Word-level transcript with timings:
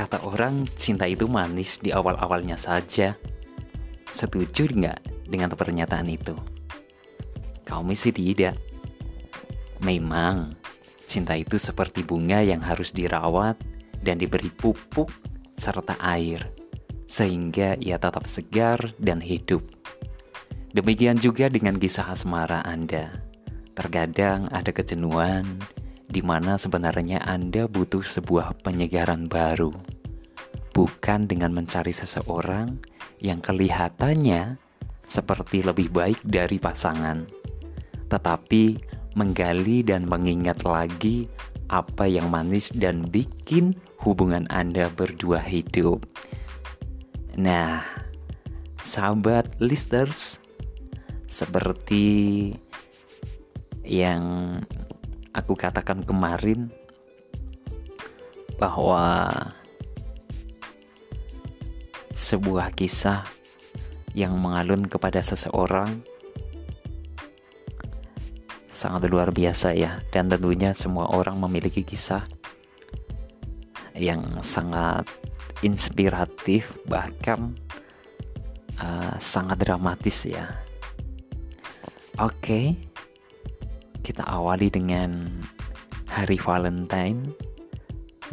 Kata 0.00 0.24
orang, 0.24 0.64
cinta 0.80 1.04
itu 1.04 1.28
manis 1.28 1.76
di 1.76 1.92
awal-awalnya 1.92 2.56
saja. 2.56 3.12
Setuju 4.08 4.72
nggak 4.72 5.28
dengan 5.28 5.52
pernyataan 5.52 6.08
itu? 6.08 6.32
Kau 7.68 7.84
mesti 7.84 8.08
tidak. 8.08 8.56
Memang, 9.84 10.56
cinta 11.04 11.36
itu 11.36 11.60
seperti 11.60 12.00
bunga 12.00 12.40
yang 12.40 12.64
harus 12.64 12.96
dirawat 12.96 13.60
dan 14.00 14.16
diberi 14.16 14.48
pupuk 14.48 15.12
serta 15.60 16.00
air, 16.00 16.48
sehingga 17.04 17.76
ia 17.76 18.00
tetap 18.00 18.24
segar 18.24 18.80
dan 18.96 19.20
hidup. 19.20 19.68
Demikian 20.72 21.20
juga 21.20 21.52
dengan 21.52 21.76
kisah 21.76 22.08
asmara 22.08 22.64
Anda. 22.64 23.20
Terkadang 23.76 24.48
ada 24.48 24.72
kejenuhan, 24.72 25.44
di 26.08 26.24
mana 26.24 26.56
sebenarnya 26.56 27.20
Anda 27.20 27.68
butuh 27.68 28.02
sebuah 28.02 28.64
penyegaran 28.66 29.28
baru, 29.30 29.99
bukan 30.70 31.26
dengan 31.26 31.54
mencari 31.54 31.90
seseorang 31.90 32.78
yang 33.20 33.42
kelihatannya 33.42 34.56
seperti 35.10 35.66
lebih 35.66 35.90
baik 35.90 36.22
dari 36.22 36.62
pasangan, 36.62 37.26
tetapi 38.06 38.78
menggali 39.18 39.82
dan 39.82 40.06
mengingat 40.06 40.62
lagi 40.62 41.26
apa 41.70 42.06
yang 42.06 42.30
manis 42.30 42.70
dan 42.74 43.06
bikin 43.10 43.74
hubungan 44.02 44.46
Anda 44.50 44.90
berdua 44.90 45.42
hidup. 45.42 46.06
Nah, 47.38 47.82
sahabat 48.82 49.58
listeners, 49.62 50.42
seperti 51.30 52.50
yang 53.86 54.58
aku 55.30 55.54
katakan 55.54 56.02
kemarin 56.02 56.70
bahwa 58.58 59.30
sebuah 62.20 62.76
kisah 62.76 63.24
yang 64.12 64.36
mengalun 64.36 64.84
kepada 64.84 65.24
seseorang 65.24 66.04
sangat 68.68 69.08
luar 69.08 69.32
biasa 69.32 69.72
ya 69.72 70.04
dan 70.12 70.28
tentunya 70.28 70.76
semua 70.76 71.08
orang 71.08 71.40
memiliki 71.40 71.80
kisah 71.80 72.28
yang 73.96 74.20
sangat 74.44 75.08
inspiratif 75.64 76.76
bahkan 76.84 77.56
uh, 78.76 79.16
sangat 79.16 79.56
dramatis 79.64 80.28
ya 80.28 80.48
oke 82.20 82.36
okay 82.36 82.90
kita 84.10 84.26
awali 84.26 84.66
dengan 84.72 85.30
hari 86.10 86.34
Valentine 86.34 87.30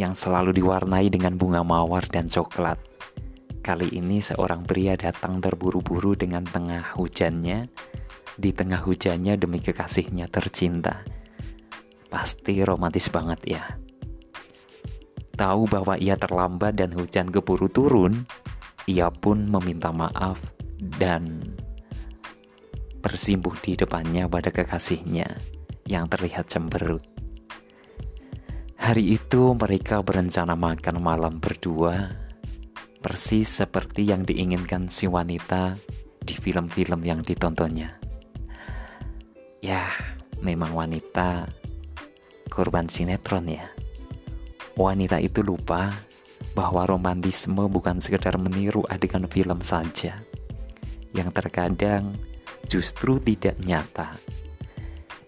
yang 0.00 0.16
selalu 0.16 0.56
diwarnai 0.56 1.12
dengan 1.12 1.36
bunga 1.36 1.60
mawar 1.60 2.00
dan 2.08 2.32
coklat. 2.32 2.80
Kali 3.66 3.98
ini 3.98 4.22
seorang 4.22 4.62
pria 4.62 4.94
datang 4.94 5.42
terburu-buru 5.42 6.14
dengan 6.14 6.46
tengah 6.46 6.94
hujannya, 6.94 7.66
di 8.38 8.54
tengah 8.54 8.86
hujannya 8.86 9.34
demi 9.34 9.58
kekasihnya 9.58 10.30
tercinta. 10.30 11.02
Pasti 12.06 12.62
romantis 12.62 13.10
banget 13.10 13.40
ya. 13.42 13.74
Tahu 15.34 15.66
bahwa 15.66 15.98
ia 15.98 16.14
terlambat 16.14 16.78
dan 16.78 16.94
hujan 16.94 17.26
keburu 17.26 17.66
turun, 17.66 18.22
ia 18.86 19.10
pun 19.10 19.50
meminta 19.50 19.90
maaf 19.90 20.38
dan 20.78 21.42
bersimpuh 23.02 23.58
di 23.66 23.74
depannya 23.74 24.30
pada 24.30 24.54
kekasihnya 24.54 25.26
yang 25.90 26.06
terlihat 26.06 26.46
cemberut. 26.46 27.02
Hari 28.78 29.18
itu 29.18 29.58
mereka 29.58 30.06
berencana 30.06 30.54
makan 30.54 31.02
malam 31.02 31.42
berdua, 31.42 32.25
persis 33.06 33.46
seperti 33.46 34.10
yang 34.10 34.26
diinginkan 34.26 34.90
si 34.90 35.06
wanita 35.06 35.78
di 36.18 36.34
film-film 36.34 37.06
yang 37.06 37.22
ditontonnya. 37.22 37.94
Ya, 39.62 39.94
memang 40.42 40.74
wanita 40.74 41.46
korban 42.50 42.90
sinetron 42.90 43.46
ya. 43.46 43.70
Wanita 44.74 45.22
itu 45.22 45.46
lupa 45.46 45.94
bahwa 46.58 46.82
romantisme 46.82 47.70
bukan 47.70 48.02
sekedar 48.02 48.34
meniru 48.42 48.82
adegan 48.90 49.30
film 49.30 49.62
saja, 49.62 50.18
yang 51.14 51.30
terkadang 51.30 52.18
justru 52.66 53.22
tidak 53.22 53.54
nyata 53.62 54.18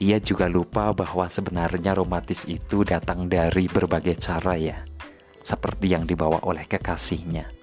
ia 0.00 0.16
juga 0.16 0.48
lupa 0.48 0.96
bahwa 0.96 1.28
sebenarnya 1.28 1.92
romantis 1.92 2.48
itu 2.48 2.88
datang 2.88 3.28
dari 3.28 3.68
berbagai 3.68 4.16
cara 4.16 4.56
ya, 4.56 4.80
seperti 5.44 5.92
yang 5.92 6.08
dibawa 6.08 6.40
oleh 6.48 6.64
kekasihnya. 6.64 7.59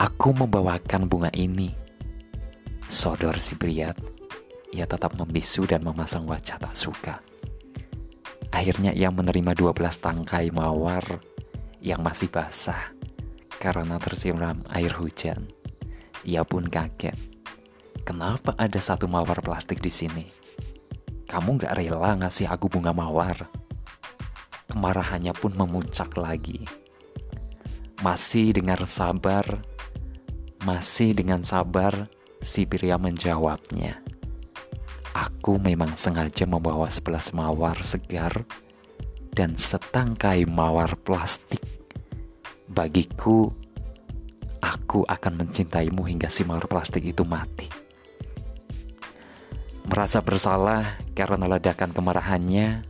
Aku 0.00 0.32
membawakan 0.32 1.04
bunga 1.04 1.28
ini. 1.36 1.76
Sodor 2.88 3.36
si 3.36 3.52
Briat, 3.52 4.00
ia 4.72 4.88
tetap 4.88 5.12
membisu 5.12 5.68
dan 5.68 5.84
memasang 5.84 6.24
wajah 6.24 6.56
tak 6.56 6.72
suka. 6.72 7.20
Akhirnya 8.48 8.96
ia 8.96 9.12
menerima 9.12 9.52
12 9.52 9.76
tangkai 10.00 10.48
mawar 10.56 11.20
yang 11.84 12.00
masih 12.00 12.32
basah 12.32 12.96
karena 13.60 14.00
tersiram 14.00 14.64
air 14.72 14.88
hujan. 14.96 15.44
Ia 16.24 16.48
pun 16.48 16.64
kaget 16.64 17.20
Kenapa 18.00 18.56
ada 18.56 18.80
satu 18.80 19.04
mawar 19.04 19.44
plastik 19.44 19.84
di 19.84 19.92
sini? 19.92 20.24
Kamu 21.28 21.60
gak 21.60 21.76
rela 21.76 22.16
ngasih 22.16 22.48
aku 22.48 22.72
bunga 22.72 22.96
mawar? 22.96 23.52
Kemarahannya 24.64 25.36
pun 25.36 25.52
memuncak 25.52 26.16
lagi. 26.16 26.64
Masih 28.00 28.56
dengan 28.56 28.80
sabar, 28.88 29.60
masih 30.70 31.18
dengan 31.18 31.42
sabar, 31.42 32.06
si 32.38 32.62
pria 32.62 32.94
menjawabnya. 32.94 33.98
Aku 35.10 35.58
memang 35.58 35.98
sengaja 35.98 36.46
membawa 36.46 36.86
sebelas 36.86 37.34
mawar 37.34 37.82
segar 37.82 38.46
dan 39.34 39.58
setangkai 39.58 40.46
mawar 40.46 40.94
plastik. 41.02 41.58
Bagiku, 42.70 43.50
aku 44.62 45.02
akan 45.10 45.42
mencintaimu 45.42 46.06
hingga 46.06 46.30
si 46.30 46.46
mawar 46.46 46.70
plastik 46.70 47.02
itu 47.02 47.26
mati. 47.26 47.66
Merasa 49.90 50.22
bersalah 50.22 51.02
karena 51.18 51.50
ledakan 51.50 51.90
kemarahannya, 51.90 52.86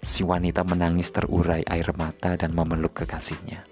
si 0.00 0.24
wanita 0.24 0.64
menangis 0.64 1.12
terurai 1.12 1.60
air 1.68 1.92
mata 1.92 2.40
dan 2.40 2.56
memeluk 2.56 3.04
kekasihnya. 3.04 3.68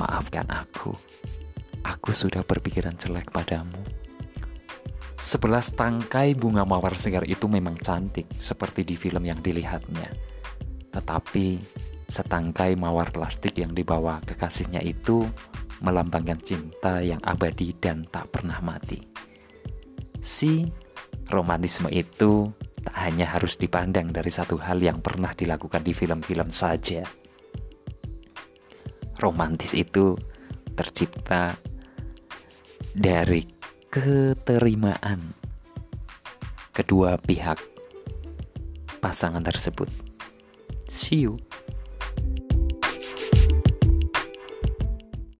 Maafkan 0.00 0.48
aku, 0.48 0.96
aku 1.86 2.14
sudah 2.14 2.46
berpikiran 2.46 2.94
jelek 2.96 3.30
padamu. 3.30 3.78
Sebelas 5.22 5.70
tangkai 5.70 6.34
bunga 6.34 6.66
mawar 6.66 6.98
segar 6.98 7.22
itu 7.30 7.46
memang 7.46 7.78
cantik 7.78 8.26
seperti 8.34 8.82
di 8.82 8.98
film 8.98 9.22
yang 9.22 9.38
dilihatnya. 9.38 10.10
Tetapi 10.90 11.46
setangkai 12.10 12.74
mawar 12.74 13.14
plastik 13.14 13.54
yang 13.54 13.70
dibawa 13.70 14.18
kekasihnya 14.26 14.82
itu 14.82 15.22
melambangkan 15.78 16.42
cinta 16.42 16.98
yang 16.98 17.22
abadi 17.22 17.70
dan 17.78 18.02
tak 18.10 18.34
pernah 18.34 18.58
mati. 18.58 18.98
Si 20.18 20.66
romantisme 21.30 21.86
itu 21.90 22.50
tak 22.82 22.96
hanya 22.98 23.30
harus 23.30 23.54
dipandang 23.54 24.10
dari 24.10 24.30
satu 24.30 24.58
hal 24.58 24.82
yang 24.82 24.98
pernah 24.98 25.30
dilakukan 25.34 25.86
di 25.86 25.94
film-film 25.94 26.50
saja. 26.50 27.06
Romantis 29.22 29.70
itu 29.70 30.18
tercipta 30.74 31.54
dari 32.92 33.44
keterimaan 33.92 35.32
kedua 36.72 37.20
pihak 37.20 37.60
pasangan 39.04 39.44
tersebut. 39.44 39.88
See 40.88 41.24
you. 41.28 41.36